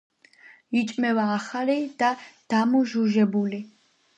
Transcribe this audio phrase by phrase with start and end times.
[0.79, 2.09] იჭმევა ახალი და
[2.55, 3.65] დამუჟუჟებული.